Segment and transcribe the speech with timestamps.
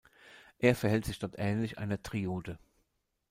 [0.57, 2.57] Er verhält sich dort ähnlich einer Triode.